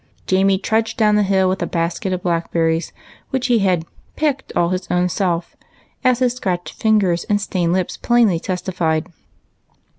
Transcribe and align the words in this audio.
Jamie 0.25 0.57
trudged 0.57 0.97
down 0.97 1.15
the 1.15 1.21
hill 1.21 1.47
with 1.47 1.61
a 1.61 1.67
basket 1.67 2.11
of 2.11 2.23
blackberries 2.23 2.91
which 3.29 3.45
he 3.45 3.59
had" 3.59 3.85
picked 4.15 4.51
all 4.55 4.69
his 4.69 4.87
ownself," 4.89 5.55
as 6.03 6.17
his 6.17 6.33
scratched 6.33 6.73
fingers 6.73 7.23
and 7.25 7.39
stained 7.39 7.71
lips 7.71 7.99
j^hiinly 7.99 8.41
testified. 8.41 9.11